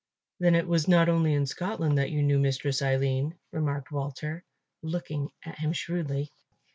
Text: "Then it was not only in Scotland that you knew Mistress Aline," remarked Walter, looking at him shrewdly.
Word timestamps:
"Then 0.39 0.55
it 0.55 0.67
was 0.67 0.87
not 0.87 1.09
only 1.09 1.35
in 1.35 1.45
Scotland 1.45 1.99
that 1.99 2.09
you 2.09 2.23
knew 2.23 2.39
Mistress 2.39 2.81
Aline," 2.81 3.35
remarked 3.51 3.91
Walter, 3.91 4.43
looking 4.81 5.29
at 5.45 5.59
him 5.59 5.73
shrewdly. 5.73 6.31